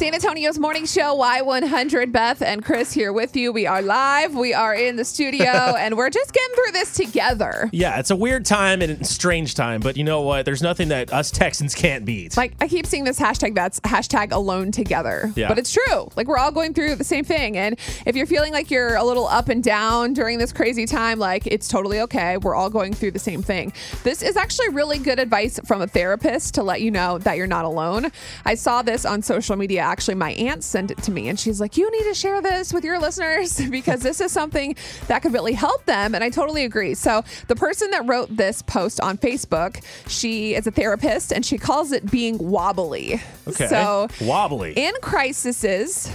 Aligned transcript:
San 0.00 0.14
Antonio's 0.14 0.58
morning 0.58 0.86
show, 0.86 1.14
Y100. 1.14 2.10
Beth 2.10 2.40
and 2.40 2.64
Chris 2.64 2.90
here 2.90 3.12
with 3.12 3.36
you. 3.36 3.52
We 3.52 3.66
are 3.66 3.82
live. 3.82 4.34
We 4.34 4.54
are 4.54 4.74
in 4.74 4.96
the 4.96 5.04
studio, 5.04 5.44
and 5.78 5.94
we're 5.94 6.08
just 6.08 6.32
getting 6.32 6.54
through 6.54 6.72
this 6.72 6.94
together. 6.94 7.68
Yeah, 7.70 7.98
it's 7.98 8.10
a 8.10 8.16
weird 8.16 8.46
time 8.46 8.80
and 8.80 9.06
strange 9.06 9.54
time, 9.54 9.82
but 9.82 9.98
you 9.98 10.04
know 10.04 10.22
what? 10.22 10.46
There's 10.46 10.62
nothing 10.62 10.88
that 10.88 11.12
us 11.12 11.30
Texans 11.30 11.74
can't 11.74 12.06
beat. 12.06 12.34
Like 12.34 12.54
I 12.62 12.66
keep 12.66 12.86
seeing 12.86 13.04
this 13.04 13.20
hashtag 13.20 13.54
that's 13.54 13.78
hashtag 13.80 14.32
alone 14.32 14.72
together. 14.72 15.34
Yeah. 15.36 15.48
But 15.48 15.58
it's 15.58 15.70
true. 15.70 16.08
Like 16.16 16.28
we're 16.28 16.38
all 16.38 16.50
going 16.50 16.72
through 16.72 16.94
the 16.94 17.04
same 17.04 17.26
thing. 17.26 17.58
And 17.58 17.78
if 18.06 18.16
you're 18.16 18.24
feeling 18.24 18.54
like 18.54 18.70
you're 18.70 18.96
a 18.96 19.04
little 19.04 19.26
up 19.26 19.50
and 19.50 19.62
down 19.62 20.14
during 20.14 20.38
this 20.38 20.50
crazy 20.50 20.86
time, 20.86 21.18
like 21.18 21.46
it's 21.46 21.68
totally 21.68 22.00
okay. 22.00 22.38
We're 22.38 22.54
all 22.54 22.70
going 22.70 22.94
through 22.94 23.10
the 23.10 23.18
same 23.18 23.42
thing. 23.42 23.74
This 24.02 24.22
is 24.22 24.38
actually 24.38 24.70
really 24.70 24.96
good 24.98 25.18
advice 25.18 25.60
from 25.66 25.82
a 25.82 25.86
therapist 25.86 26.54
to 26.54 26.62
let 26.62 26.80
you 26.80 26.90
know 26.90 27.18
that 27.18 27.36
you're 27.36 27.46
not 27.46 27.66
alone. 27.66 28.10
I 28.46 28.54
saw 28.54 28.80
this 28.80 29.04
on 29.04 29.20
social 29.20 29.56
media. 29.56 29.89
Actually, 29.90 30.14
my 30.14 30.30
aunt 30.32 30.62
sent 30.62 30.92
it 30.92 31.02
to 31.02 31.10
me 31.10 31.28
and 31.28 31.38
she's 31.38 31.60
like, 31.60 31.76
You 31.76 31.90
need 31.90 32.04
to 32.04 32.14
share 32.14 32.40
this 32.40 32.72
with 32.72 32.84
your 32.84 33.00
listeners 33.00 33.60
because 33.70 34.00
this 34.02 34.20
is 34.20 34.30
something 34.30 34.76
that 35.08 35.20
could 35.22 35.32
really 35.32 35.52
help 35.52 35.84
them. 35.84 36.14
And 36.14 36.22
I 36.22 36.30
totally 36.30 36.64
agree. 36.64 36.94
So 36.94 37.24
the 37.48 37.56
person 37.56 37.90
that 37.90 38.06
wrote 38.06 38.36
this 38.36 38.62
post 38.62 39.00
on 39.00 39.18
Facebook, 39.18 39.82
she 40.08 40.54
is 40.54 40.66
a 40.68 40.70
therapist 40.70 41.32
and 41.32 41.44
she 41.44 41.58
calls 41.58 41.90
it 41.90 42.08
being 42.08 42.38
wobbly. 42.38 43.20
Okay. 43.48 43.66
So 43.66 44.06
Wobbly. 44.20 44.74
in 44.76 44.94
crises, 45.02 46.08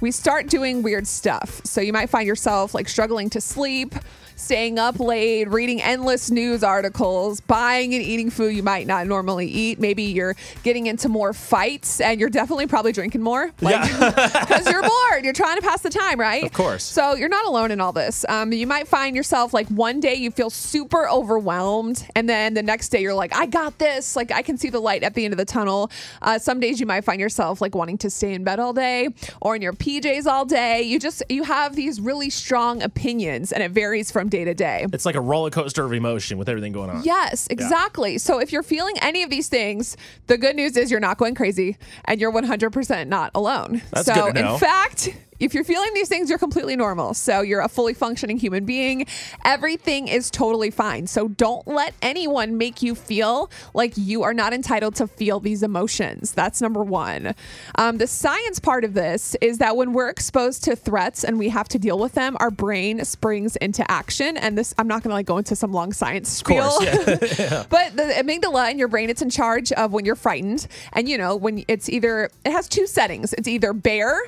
we 0.00 0.12
start 0.12 0.46
doing 0.46 0.82
weird 0.82 1.06
stuff. 1.06 1.60
So 1.64 1.80
you 1.80 1.92
might 1.92 2.08
find 2.10 2.26
yourself 2.28 2.74
like 2.74 2.88
struggling 2.88 3.28
to 3.30 3.40
sleep, 3.40 3.94
staying 4.36 4.78
up 4.78 5.00
late, 5.00 5.48
reading 5.48 5.82
endless 5.82 6.30
news 6.30 6.62
articles, 6.62 7.40
buying 7.40 7.94
and 7.94 8.02
eating 8.02 8.30
food 8.30 8.54
you 8.54 8.62
might 8.62 8.86
not 8.86 9.06
normally 9.06 9.46
eat. 9.46 9.80
Maybe 9.80 10.04
you're 10.04 10.36
getting 10.62 10.86
into 10.86 11.08
more 11.08 11.32
fights 11.32 12.00
and 12.00 12.20
you're 12.20 12.30
definitely 12.30 12.66
probably 12.66 12.92
drinking 12.92 13.22
more. 13.22 13.50
Like, 13.60 13.82
because 14.14 14.70
you're 14.70 14.82
bored. 14.82 15.24
You're 15.24 15.32
trying 15.32 15.56
to 15.56 15.62
pass 15.62 15.80
the 15.80 15.90
time, 15.90 16.20
right? 16.20 16.44
Of 16.44 16.52
course. 16.52 16.84
So 16.84 17.14
you're 17.14 17.28
not 17.30 17.46
alone 17.46 17.70
in 17.70 17.80
all 17.80 17.92
this. 17.92 18.24
Um, 18.28 18.52
you 18.52 18.66
might 18.66 18.86
find 18.86 19.16
yourself 19.16 19.54
like 19.54 19.66
one 19.68 20.00
day 20.00 20.14
you 20.14 20.30
feel 20.30 20.50
super 20.50 21.08
overwhelmed, 21.08 22.06
and 22.14 22.28
then 22.28 22.54
the 22.54 22.62
next 22.62 22.90
day 22.90 23.00
you're 23.00 23.14
like, 23.14 23.34
I 23.34 23.46
got 23.46 23.78
this. 23.78 24.14
Like 24.16 24.30
I 24.30 24.42
can 24.42 24.58
see 24.58 24.70
the 24.70 24.80
light 24.80 25.02
at 25.02 25.14
the 25.14 25.24
end 25.24 25.32
of 25.32 25.38
the 25.38 25.44
tunnel. 25.44 25.90
Uh, 26.20 26.38
some 26.38 26.60
days 26.60 26.78
you 26.78 26.86
might 26.86 27.04
find 27.04 27.20
yourself 27.20 27.60
like 27.60 27.74
wanting 27.74 27.98
to 27.98 28.10
stay 28.10 28.34
in 28.34 28.44
bed 28.44 28.60
all 28.60 28.74
day 28.74 29.08
or 29.40 29.56
in 29.56 29.62
your 29.62 29.72
PJs 29.72 30.26
all 30.26 30.44
day. 30.44 30.82
You 30.82 31.00
just 31.00 31.22
you 31.30 31.44
have 31.44 31.74
these 31.74 32.00
really 32.00 32.28
strong 32.28 32.82
opinions, 32.82 33.52
and 33.52 33.62
it 33.62 33.70
varies 33.70 34.10
from 34.10 34.25
day 34.28 34.44
to 34.44 34.54
day. 34.54 34.86
it's 34.92 35.06
like 35.06 35.14
a 35.14 35.20
roller 35.20 35.50
coaster 35.50 35.84
of 35.84 35.92
emotion 35.92 36.38
with 36.38 36.48
everything 36.48 36.72
going 36.72 36.90
on. 36.90 37.02
Yes, 37.04 37.46
exactly. 37.50 38.18
So 38.18 38.38
if 38.38 38.52
you're 38.52 38.62
feeling 38.62 38.96
any 39.02 39.22
of 39.22 39.30
these 39.30 39.48
things, 39.48 39.96
the 40.26 40.38
good 40.38 40.56
news 40.56 40.76
is 40.76 40.90
you're 40.90 41.00
not 41.00 41.18
going 41.18 41.34
crazy 41.34 41.76
and 42.06 42.20
you're 42.20 42.32
100% 42.32 43.08
not 43.08 43.30
alone. 43.34 43.82
That's 43.92 44.06
so 44.06 44.14
good 44.14 44.34
to 44.36 44.42
know. 44.42 44.54
in 44.54 44.60
fact, 44.60 45.16
if 45.38 45.54
you're 45.54 45.64
feeling 45.64 45.92
these 45.94 46.08
things, 46.08 46.30
you're 46.30 46.38
completely 46.38 46.76
normal. 46.76 47.14
So 47.14 47.40
you're 47.40 47.60
a 47.60 47.68
fully 47.68 47.94
functioning 47.94 48.38
human 48.38 48.64
being. 48.64 49.06
Everything 49.44 50.08
is 50.08 50.30
totally 50.30 50.70
fine. 50.70 51.06
So 51.06 51.28
don't 51.28 51.66
let 51.66 51.94
anyone 52.02 52.56
make 52.58 52.82
you 52.82 52.94
feel 52.94 53.50
like 53.74 53.92
you 53.96 54.22
are 54.22 54.34
not 54.34 54.52
entitled 54.52 54.94
to 54.96 55.06
feel 55.06 55.40
these 55.40 55.62
emotions. 55.62 56.32
That's 56.32 56.60
number 56.60 56.82
one. 56.82 57.34
Um, 57.76 57.98
the 57.98 58.06
science 58.06 58.58
part 58.58 58.84
of 58.84 58.94
this 58.94 59.36
is 59.40 59.58
that 59.58 59.76
when 59.76 59.92
we're 59.92 60.08
exposed 60.08 60.64
to 60.64 60.76
threats 60.76 61.24
and 61.24 61.38
we 61.38 61.48
have 61.48 61.68
to 61.68 61.78
deal 61.78 61.98
with 61.98 62.12
them, 62.12 62.36
our 62.40 62.50
brain 62.50 63.04
springs 63.04 63.56
into 63.56 63.88
action. 63.90 64.36
And 64.36 64.56
this, 64.56 64.74
I'm 64.78 64.88
not 64.88 65.02
going 65.02 65.10
to 65.10 65.14
like 65.14 65.26
go 65.26 65.38
into 65.38 65.56
some 65.56 65.72
long 65.72 65.92
science 65.92 66.28
spiel. 66.28 66.70
course, 66.70 66.84
yeah. 67.38 67.64
But 67.68 67.96
the 67.96 68.02
amygdala 68.02 68.70
in 68.70 68.78
your 68.78 68.88
brain, 68.88 69.10
it's 69.10 69.22
in 69.22 69.30
charge 69.30 69.72
of 69.72 69.92
when 69.92 70.04
you're 70.04 70.16
frightened. 70.16 70.66
And 70.92 71.08
you 71.08 71.18
know, 71.18 71.36
when 71.36 71.64
it's 71.68 71.88
either, 71.88 72.30
it 72.44 72.52
has 72.52 72.68
two 72.68 72.86
settings. 72.86 73.32
It's 73.34 73.48
either 73.48 73.72
bear. 73.72 74.18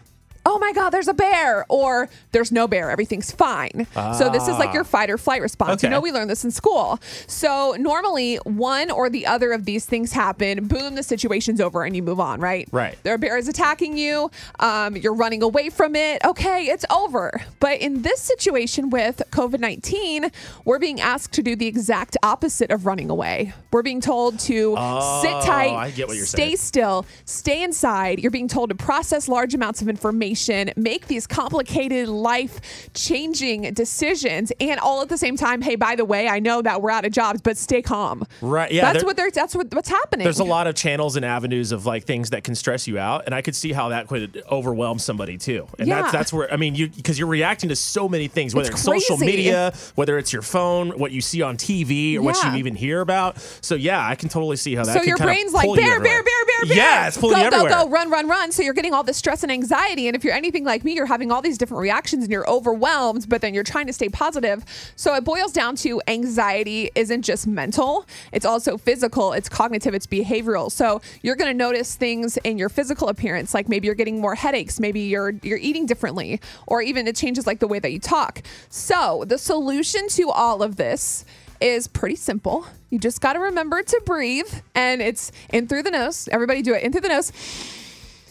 Oh 0.50 0.58
my 0.58 0.72
God, 0.72 0.90
there's 0.90 1.08
a 1.08 1.14
bear, 1.14 1.66
or 1.68 2.08
there's 2.32 2.50
no 2.50 2.66
bear, 2.66 2.90
everything's 2.90 3.30
fine. 3.30 3.86
So, 4.16 4.30
this 4.30 4.48
is 4.48 4.56
like 4.58 4.72
your 4.72 4.82
fight 4.84 5.10
or 5.10 5.18
flight 5.18 5.42
response. 5.42 5.82
You 5.82 5.90
know, 5.90 6.00
we 6.00 6.10
learned 6.10 6.30
this 6.30 6.42
in 6.42 6.50
school. 6.50 6.98
So, 7.26 7.76
normally, 7.78 8.36
one 8.36 8.90
or 8.90 9.10
the 9.10 9.26
other 9.26 9.52
of 9.52 9.66
these 9.66 9.84
things 9.84 10.12
happen, 10.12 10.66
boom, 10.66 10.94
the 10.94 11.02
situation's 11.02 11.60
over 11.60 11.84
and 11.84 11.94
you 11.94 12.02
move 12.02 12.18
on, 12.18 12.40
right? 12.40 12.66
Right. 12.72 12.96
There 13.02 13.12
are 13.12 13.18
bears 13.18 13.46
attacking 13.46 13.98
you, 13.98 14.30
um, 14.58 14.96
you're 14.96 15.14
running 15.14 15.42
away 15.42 15.68
from 15.68 15.94
it. 15.94 16.24
Okay, 16.24 16.64
it's 16.64 16.86
over. 16.90 17.42
But 17.60 17.80
in 17.80 18.00
this 18.00 18.22
situation 18.22 18.88
with 18.88 19.20
COVID 19.30 19.60
19, 19.60 20.30
we're 20.64 20.78
being 20.78 20.98
asked 21.00 21.32
to 21.34 21.42
do 21.42 21.56
the 21.56 21.66
exact 21.66 22.16
opposite 22.22 22.70
of 22.70 22.86
running 22.86 23.10
away. 23.10 23.52
We're 23.70 23.82
being 23.82 24.00
told 24.00 24.38
to 24.40 24.54
sit 24.70 24.78
Oh, 24.78 25.42
tight, 25.44 25.74
I 25.74 25.90
get 25.90 26.08
what 26.08 26.16
you're 26.16 26.24
stay 26.24 26.38
saying. 26.46 26.56
still, 26.56 27.06
stay 27.26 27.62
inside. 27.62 28.18
You're 28.20 28.30
being 28.30 28.48
told 28.48 28.70
to 28.70 28.74
process 28.74 29.28
large 29.28 29.52
amounts 29.52 29.82
of 29.82 29.88
information, 29.90 30.37
make 30.76 31.06
these 31.08 31.26
complicated, 31.26 32.08
life 32.08 32.60
changing 32.94 33.72
decisions, 33.74 34.52
and 34.60 34.78
all 34.80 35.02
at 35.02 35.08
the 35.08 35.18
same 35.18 35.36
time, 35.36 35.62
hey, 35.62 35.76
by 35.76 35.96
the 35.96 36.04
way, 36.04 36.28
I 36.28 36.38
know 36.38 36.62
that 36.62 36.80
we're 36.82 36.90
out 36.90 37.04
of 37.04 37.12
jobs, 37.12 37.40
but 37.40 37.56
stay 37.56 37.82
calm. 37.82 38.24
Right, 38.40 38.70
yeah, 38.70 38.92
That's 38.92 39.04
what 39.04 39.16
they're, 39.16 39.30
that's 39.30 39.54
what, 39.54 39.72
what's 39.74 39.88
happening. 39.88 40.24
There's 40.24 40.38
a 40.38 40.44
lot 40.44 40.66
of 40.66 40.74
channels 40.74 41.16
and 41.16 41.24
avenues 41.24 41.72
of 41.72 41.86
like 41.86 42.04
things 42.04 42.30
that 42.30 42.44
can 42.44 42.54
stress 42.54 42.86
you 42.86 42.98
out, 42.98 43.24
and 43.26 43.34
I 43.34 43.42
could 43.42 43.56
see 43.56 43.72
how 43.72 43.88
that 43.90 44.06
could 44.08 44.42
overwhelm 44.50 44.98
somebody 44.98 45.38
too. 45.38 45.66
And 45.78 45.88
Yeah. 45.88 46.02
that's 46.02 46.12
that's 46.12 46.32
where 46.32 46.52
I 46.52 46.56
mean, 46.56 46.74
you 46.74 46.88
because 46.88 47.18
you're 47.18 47.28
reacting 47.28 47.68
to 47.70 47.76
so 47.76 48.08
many 48.08 48.28
things, 48.28 48.54
whether 48.54 48.70
It's 48.70 48.78
it's, 48.78 48.84
social 48.84 49.16
media, 49.18 49.72
whether 49.94 50.18
it's 50.18 50.32
your 50.32 50.42
phone, 50.42 50.98
what 50.98 51.12
you 51.12 51.20
see 51.20 51.42
on 51.42 51.56
TV, 51.56 52.16
or 52.16 52.22
what 52.22 52.36
you 52.44 52.54
even 52.58 52.74
hear 52.74 53.00
about. 53.00 53.38
So 53.60 53.74
yeah, 53.74 54.06
I 54.06 54.14
can 54.14 54.28
totally 54.28 54.56
see 54.56 54.74
how 54.74 54.84
that. 54.84 54.94
So 54.94 55.02
your 55.02 55.16
kind 55.16 55.28
brain's 55.28 55.52
like 55.52 55.66
bear, 55.68 55.76
bear, 55.76 55.94
everywhere. 55.96 56.22
bear, 56.22 56.44
Yeah, 56.66 57.08
it's 57.08 57.16
pulling 57.16 57.36
go, 57.36 57.46
everywhere. 57.46 57.70
Go, 57.70 57.84
go, 57.84 57.90
run, 57.90 58.10
run, 58.10 58.28
run. 58.28 58.52
So 58.52 58.62
you're 58.62 58.74
getting 58.74 58.94
all 58.94 59.02
this 59.02 59.16
stress 59.16 59.42
and 59.42 59.52
anxiety. 59.52 60.06
And 60.06 60.16
if 60.16 60.24
you're 60.24 60.34
anything 60.34 60.64
like 60.64 60.84
me, 60.84 60.94
you're 60.94 61.06
having 61.06 61.30
all 61.30 61.42
these 61.42 61.58
different 61.58 61.80
reactions 61.80 62.24
and 62.24 62.32
you're 62.32 62.48
overwhelmed, 62.48 63.28
but 63.28 63.40
then 63.40 63.54
you're 63.54 63.64
trying 63.64 63.86
to 63.86 63.92
stay 63.92 64.08
positive. 64.08 64.64
So 64.96 65.14
it 65.14 65.24
boils 65.24 65.52
down 65.52 65.76
to 65.76 66.00
anxiety 66.08 66.90
isn't 66.94 67.22
just 67.22 67.46
mental, 67.46 68.06
it's 68.32 68.46
also 68.46 68.76
physical, 68.76 69.32
it's 69.32 69.48
cognitive, 69.48 69.94
it's 69.94 70.06
behavioral. 70.06 70.70
So 70.70 71.00
you're 71.22 71.36
going 71.36 71.50
to 71.50 71.56
notice 71.56 71.94
things 71.94 72.36
in 72.38 72.58
your 72.58 72.68
physical 72.68 73.08
appearance, 73.08 73.54
like 73.54 73.68
maybe 73.68 73.86
you're 73.86 73.94
getting 73.94 74.20
more 74.20 74.34
headaches, 74.34 74.80
maybe 74.80 75.00
you're 75.00 75.34
you're 75.42 75.58
eating 75.58 75.86
differently, 75.86 76.40
or 76.66 76.82
even 76.82 77.06
it 77.06 77.16
changes 77.16 77.46
like 77.46 77.60
the 77.60 77.68
way 77.68 77.78
that 77.78 77.92
you 77.92 77.98
talk. 77.98 78.42
So 78.68 79.24
the 79.26 79.38
solution 79.38 80.08
to 80.08 80.30
all 80.30 80.62
of 80.62 80.76
this 80.76 81.24
is 81.60 81.88
pretty 81.88 82.16
simple. 82.16 82.66
You 82.90 82.98
just 82.98 83.20
got 83.20 83.34
to 83.34 83.40
remember 83.40 83.82
to 83.82 84.02
breathe, 84.04 84.52
and 84.74 85.02
it's 85.02 85.32
in 85.50 85.68
through 85.68 85.82
the 85.82 85.90
nose. 85.90 86.28
Everybody 86.30 86.62
do 86.62 86.74
it 86.74 86.82
in 86.82 86.92
through 86.92 87.02
the 87.02 87.08
nose, 87.08 87.32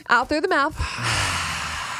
out 0.10 0.30
through 0.30 0.42
the 0.42 0.48
mouth. 0.48 0.76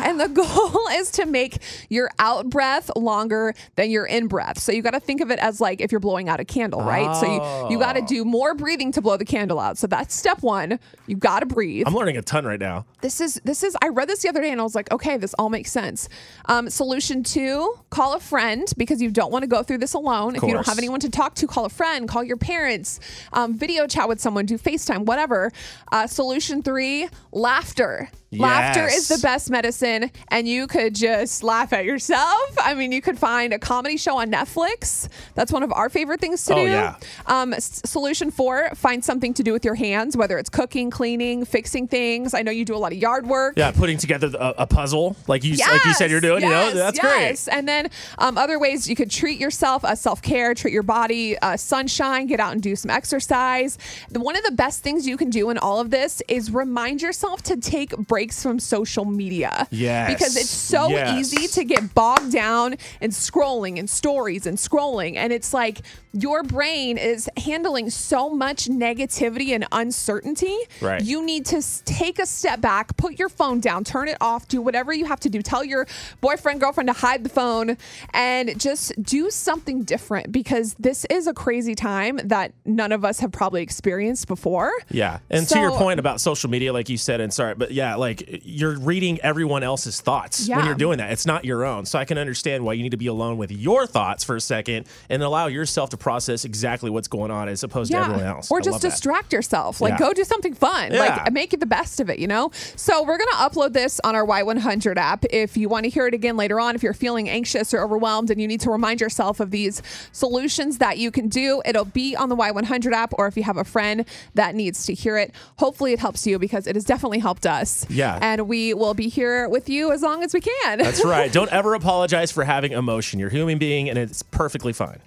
And 0.04 0.20
the 0.20 0.28
goal 0.42 0.80
is 0.92 1.12
to 1.12 1.26
make 1.26 1.58
your 1.90 2.10
out 2.20 2.50
breath 2.50 2.90
longer 2.96 3.54
than 3.76 3.90
your 3.92 4.06
in 4.06 4.28
breath. 4.28 4.60
So 4.60 4.72
you 4.72 4.82
got 4.82 4.92
to 4.92 5.00
think 5.00 5.22
of 5.22 5.32
it 5.32 5.40
as 5.40 5.60
like 5.62 5.82
if 5.82 5.92
you're 5.92 6.00
blowing 6.00 6.30
out 6.30 6.40
a 6.40 6.46
candle, 6.46 6.82
right? 6.82 7.16
So 7.16 7.26
you, 7.68 7.74
you 7.74 7.80
got 7.80 7.94
to 7.94 8.02
do 8.02 8.24
more 8.26 8.54
breathing 8.54 8.92
to 8.94 9.02
blow 9.02 9.18
the 9.18 9.26
candle 9.26 9.60
out. 9.60 9.78
So 9.78 9.88
that's 9.88 10.16
step 10.16 10.42
one. 10.44 10.80
You 11.08 11.16
got 11.16 11.40
to 11.42 11.46
breathe 11.46 11.86
I'm 11.88 11.94
learning 11.94 12.18
a 12.18 12.22
ton 12.22 12.46
right 12.46 12.60
now. 12.60 12.86
this 13.02 13.22
is 13.22 13.40
this 13.46 13.64
is 13.64 13.76
i 13.82 13.88
read 13.90 14.10
this 14.10 14.22
the 14.24 14.30
other 14.30 14.42
day 14.42 14.52
and 14.52 14.60
i 14.60 14.64
was 14.64 14.76
like 14.76 14.92
okay 14.92 15.18
this 15.18 15.34
all 15.36 15.50
makes 15.50 15.72
sense 15.72 16.10
um, 16.46 16.70
solution 16.70 17.24
two 17.24 17.74
call 17.90 18.14
a 18.14 18.20
friend 18.20 18.74
because 18.78 19.02
you 19.02 19.10
don't 19.12 19.32
want 19.32 19.44
to 19.44 19.48
go 19.48 19.62
through 19.64 19.78
this 19.78 19.94
alone 19.94 20.36
if 20.36 20.42
you 20.44 20.52
don't 20.54 20.66
have 20.66 20.78
anyone 20.78 21.00
to 21.00 21.10
talk 21.10 21.36
to 21.36 21.48
call 21.48 21.66
a 21.66 21.70
friend 21.70 22.08
call 22.10 22.24
your 22.24 22.38
parents 22.38 23.00
um, 23.34 23.54
video 23.58 23.88
chat 23.88 24.08
with 24.10 24.20
someone 24.20 24.46
do 24.46 24.58
facetime 24.58 25.06
whatever 25.06 25.52
uh, 25.92 26.08
solution 26.08 26.62
three 26.64 27.08
laughter 27.32 28.10
Laughter 28.32 28.86
is 28.86 29.08
the 29.08 29.20
best 29.20 29.50
medicine, 29.50 30.12
and 30.28 30.48
you 30.48 30.68
could 30.68 30.94
just 30.94 31.44
laugh 31.44 31.72
at 31.72 31.86
yourself. 31.86 32.58
I 32.62 32.74
mean, 32.74 32.92
you 32.92 33.02
could 33.02 33.18
find 33.18 33.54
a 33.54 33.60
comedy 33.60 33.96
show 33.96 34.18
on 34.18 34.30
Netflix. 34.30 35.08
That's 35.34 35.50
one 35.50 35.64
of 35.64 35.72
our 35.72 35.88
favorite 35.90 36.20
things 36.20 36.44
to 36.46 36.54
Oh, 36.54 36.58
do. 36.58 36.64
yeah. 36.64 36.98
Um, 37.26 37.54
s- 37.54 37.82
solution 37.86 38.30
four: 38.30 38.70
find 38.76 39.04
something 39.04 39.34
to 39.36 39.44
do 39.44 39.54
with 39.54 39.64
your 39.64 39.76
hands, 39.76 40.18
whether 40.18 40.38
it's 40.38 40.50
cooking, 40.50 40.90
cleaning, 40.90 41.46
fixing 41.46 41.88
things. 41.88 42.34
I 42.34 42.42
know 42.42 42.52
you 42.52 42.66
do 42.66 42.76
a 42.76 42.78
lot 42.78 42.92
of 42.92 42.98
yard 42.98 43.28
work. 43.28 43.54
Yeah, 43.56 43.72
putting 43.72 43.98
together 43.98 44.30
a, 44.38 44.56
a 44.60 44.68
puzzle 44.68 45.16
like 45.28 45.46
you 45.46 45.56
like 45.56 45.86
you 45.86 45.94
said 45.94 46.12
you're 46.12 46.20
doing. 46.20 46.44
you 46.44 46.50
know, 46.50 46.72
that's 46.74 46.98
yes. 47.02 47.48
And 47.48 47.66
then 47.66 47.90
um, 48.18 48.38
other 48.38 48.60
ways 48.60 48.90
you 48.90 48.96
could 48.98 49.10
treat 49.10 49.40
yourself, 49.40 49.86
uh, 49.86 49.96
self 49.96 50.22
care, 50.22 50.54
treat 50.54 50.74
your 50.74 50.84
body, 50.84 51.38
uh, 51.40 51.56
sunshine, 51.56 52.28
get 52.28 52.42
out 52.42 52.52
and 52.52 52.62
do 52.62 52.76
some 52.76 52.92
exercise. 52.92 53.78
The, 54.10 54.20
one 54.20 54.36
of 54.36 54.44
the 54.44 54.52
best 54.52 54.84
things 54.84 55.08
you 55.08 55.16
can 55.16 55.30
do 55.30 55.50
in 55.50 55.58
all 55.58 55.80
of 55.80 55.92
this 55.92 56.22
is 56.28 56.52
remind 56.52 57.02
yourself 57.02 57.42
to 57.44 57.56
take 57.56 57.96
breaks 57.96 58.17
from 58.26 58.60
social 58.60 59.06
media. 59.06 59.68
Yes, 59.72 60.14
Because 60.14 60.36
it's 60.36 60.50
so 60.50 60.90
yes. 60.90 61.18
easy 61.20 61.48
to 61.48 61.64
get 61.64 61.94
bogged 61.94 62.32
down 62.32 62.76
and 63.02 63.12
scrolling 63.12 63.78
and 63.80 63.90
stories 63.90 64.46
and 64.46 64.58
scrolling. 64.58 65.16
And 65.16 65.32
it's 65.32 65.54
like 65.54 65.82
your 66.14 66.42
brain 66.44 66.98
is 66.98 67.30
handling 67.38 67.90
so 67.90 68.30
much 68.30 68.66
negativity 68.66 69.50
and 69.54 69.66
uncertainty. 69.72 70.56
Right. 70.82 71.02
You 71.04 71.24
need 71.24 71.46
to 71.48 71.62
take 71.86 72.18
a 72.20 72.26
step 72.26 72.60
back, 72.62 72.98
put 72.98 73.20
your 73.20 73.30
phone 73.30 73.60
down, 73.60 73.84
turn 73.84 74.08
it 74.08 74.18
off, 74.20 74.48
do 74.48 74.62
whatever 74.62 74.92
you 74.94 75.06
have 75.06 75.20
to 75.22 75.30
do. 75.30 75.42
Tell 75.42 75.64
your 75.64 75.86
boyfriend, 76.22 76.60
girlfriend 76.60 76.88
to 76.88 76.94
hide 76.94 77.24
the 77.24 77.30
phone 77.30 77.78
and 78.14 78.60
just 78.60 79.02
do 79.04 79.30
something 79.30 79.84
different 79.84 80.32
because 80.32 80.76
this 80.80 81.06
is 81.06 81.28
a 81.28 81.34
crazy 81.34 81.76
time 81.76 82.20
that 82.24 82.54
none 82.66 82.92
of 82.92 83.06
us 83.06 83.20
have 83.20 83.32
probably 83.32 83.62
experienced 83.62 84.28
before. 84.28 84.72
Yeah. 84.90 85.20
And 85.30 85.48
to 85.50 85.60
your 85.60 85.72
point 85.72 86.00
about 86.00 86.20
social 86.22 86.50
media, 86.50 86.74
like 86.74 86.90
you 86.90 86.98
said, 86.98 87.22
and 87.22 87.34
sorry, 87.34 87.54
but 87.54 87.72
yeah, 87.72 87.96
like 87.96 88.07
like 88.08 88.42
you're 88.44 88.80
reading 88.80 89.20
everyone 89.22 89.64
else's 89.64 90.00
thoughts 90.02 90.48
when 90.50 90.66
you're 90.66 90.76
doing 90.76 90.98
that. 91.00 91.12
It's 91.12 91.26
not 91.26 91.46
your 91.46 91.66
own. 91.66 91.86
So 91.86 92.00
I 92.00 92.06
can 92.06 92.18
understand 92.18 92.64
why 92.64 92.74
you 92.74 92.84
need 92.84 92.92
to 92.92 92.98
be 92.98 93.08
alone 93.08 93.38
with 93.38 93.52
your 93.52 93.86
thoughts 93.86 94.24
for 94.24 94.36
a 94.36 94.42
second 94.42 94.88
and 95.10 95.22
allow 95.22 95.48
yourself 95.48 95.90
to 95.92 95.98
process 95.98 96.46
exactly 96.46 96.90
what's 96.90 97.08
going 97.08 97.32
on 97.32 97.48
as 97.50 97.64
opposed 97.64 97.92
to 97.92 97.98
everyone 97.98 98.24
else. 98.26 98.50
Or 98.52 98.60
I 98.60 98.62
just 98.62 98.72
love 98.74 98.82
that. 98.82 98.90
distract 98.92 99.34
yourself. 99.34 99.82
Like 99.82 99.94
Yeah. 99.94 100.00
go 100.00 100.14
do 100.14 100.24
something 100.24 100.54
fun. 100.54 100.92
Yeah. 100.94 101.00
Like 101.00 101.34
make 101.34 101.54
it 101.54 101.60
the 101.60 101.66
best 101.66 102.00
of 102.00 102.10
it, 102.10 102.20
you 102.20 102.28
know? 102.28 102.52
So 102.76 103.04
we're 103.04 103.18
gonna 103.18 103.32
upload 103.50 103.74
this 103.74 104.00
on 104.04 104.16
our 104.16 104.26
Y100 104.26 104.98
app. 104.98 105.26
If 105.30 105.58
you 105.58 105.70
want 105.70 105.84
to 105.84 105.90
hear 105.90 106.08
it 106.08 106.14
again 106.14 106.38
later 106.38 106.60
on, 106.60 106.76
if 106.76 106.84
you're 106.84 106.94
feeling 106.94 107.30
anxious 107.30 107.74
or 107.74 107.82
overwhelmed 107.84 108.30
and 108.32 108.40
you 108.42 108.48
need 108.48 108.62
to 108.62 108.70
remind 108.72 109.02
yourself 109.02 109.40
of 109.40 109.52
these 109.52 109.82
solutions 110.12 110.78
that 110.80 110.98
you 110.98 111.12
can 111.12 111.28
do, 111.28 111.62
it'll 111.66 111.86
be 111.86 112.16
on 112.16 112.30
the 112.30 112.36
Y100 112.36 112.94
app, 112.94 113.14
or 113.18 113.28
if 113.28 113.36
you 113.38 113.44
have 113.44 113.58
a 113.58 113.64
friend 113.64 114.06
that 114.36 114.56
needs 114.56 114.86
to 114.86 114.94
hear 114.94 115.18
it, 115.18 115.34
hopefully 115.58 115.94
it 115.94 116.00
helps 116.00 116.26
you 116.26 116.40
because 116.40 116.68
it 116.68 116.76
has 116.76 116.84
definitely 116.86 117.20
helped 117.20 117.46
us. 117.46 117.86
Yeah. 117.98 118.20
And 118.22 118.48
we 118.48 118.74
will 118.74 118.94
be 118.94 119.10
here 119.10 119.50
with 119.50 119.70
you 119.70 119.92
as 119.92 120.02
long 120.04 120.24
as 120.24 120.34
we 120.34 120.42
can. 120.42 120.78
That's 120.78 121.04
right. 121.06 121.32
Don't 121.32 121.52
ever 121.52 121.74
apologize 121.74 122.32
for 122.32 122.44
having 122.44 122.72
emotion. 122.72 123.20
You're 123.20 123.30
a 123.30 123.32
human 123.32 123.58
being 123.58 123.90
and 123.90 123.98
it's 123.98 124.22
perfectly 124.22 124.72
fine. 124.72 125.00